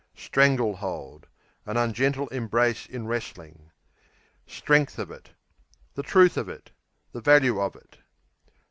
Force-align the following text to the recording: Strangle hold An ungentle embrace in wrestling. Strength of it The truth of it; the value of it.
Strangle 0.15 0.77
hold 0.77 1.27
An 1.67 1.77
ungentle 1.77 2.27
embrace 2.29 2.87
in 2.87 3.05
wrestling. 3.05 3.69
Strength 4.47 4.97
of 4.97 5.11
it 5.11 5.29
The 5.93 6.01
truth 6.01 6.37
of 6.37 6.49
it; 6.49 6.71
the 7.11 7.21
value 7.21 7.59
of 7.61 7.75
it. 7.75 7.99